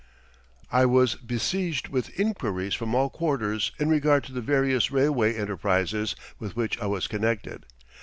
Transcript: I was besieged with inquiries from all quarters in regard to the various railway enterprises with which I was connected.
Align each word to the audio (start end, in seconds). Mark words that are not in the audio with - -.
I 0.71 0.87
was 0.87 1.13
besieged 1.13 1.89
with 1.89 2.09
inquiries 2.19 2.73
from 2.73 2.95
all 2.95 3.07
quarters 3.11 3.71
in 3.77 3.87
regard 3.87 4.23
to 4.23 4.31
the 4.33 4.41
various 4.41 4.89
railway 4.89 5.35
enterprises 5.35 6.15
with 6.39 6.55
which 6.55 6.79
I 6.81 6.87
was 6.87 7.05
connected. 7.05 7.67